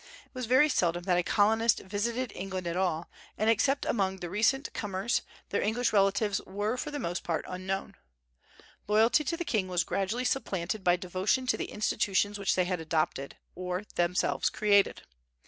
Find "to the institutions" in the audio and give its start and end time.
11.45-12.39